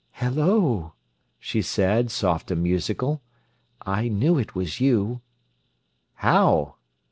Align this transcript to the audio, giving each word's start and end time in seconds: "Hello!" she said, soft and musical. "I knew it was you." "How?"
"Hello!" 0.13 0.93
she 1.37 1.61
said, 1.61 2.09
soft 2.09 2.49
and 2.49 2.63
musical. 2.63 3.21
"I 3.83 4.07
knew 4.07 4.39
it 4.39 4.55
was 4.55 4.79
you." 4.81 5.21
"How?" 6.15 6.77